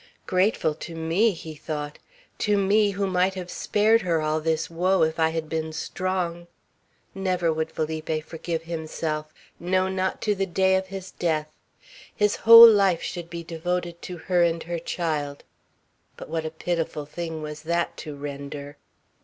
"Grateful 0.25 0.73
to 0.73 0.95
me!" 0.95 1.29
he 1.29 1.53
thought. 1.53 1.99
"To 2.39 2.57
me, 2.57 2.89
who 2.97 3.05
might 3.05 3.35
have 3.35 3.51
spared 3.51 4.01
her 4.01 4.19
all 4.19 4.41
this 4.41 4.67
woe 4.67 5.03
if 5.03 5.19
I 5.19 5.29
had 5.29 5.47
been 5.47 5.71
strong!" 5.71 6.47
Never 7.13 7.53
would 7.53 7.71
Felipe 7.71 8.25
forgive 8.25 8.63
himself, 8.63 9.31
no, 9.59 9.89
not 9.89 10.19
to 10.23 10.33
the 10.33 10.47
day 10.47 10.75
of 10.75 10.87
his 10.87 11.11
death. 11.11 11.49
His 12.15 12.37
whole 12.37 12.67
life 12.67 13.03
should 13.03 13.29
be 13.29 13.43
devoted 13.43 14.01
to 14.01 14.17
her 14.17 14.41
and 14.41 14.63
her 14.63 14.79
child; 14.79 15.43
but 16.17 16.29
what 16.29 16.47
a 16.47 16.49
pitiful 16.49 17.05
thing 17.05 17.43
was 17.43 17.61
that 17.61 17.95
to 17.97 18.15
render! 18.15 18.77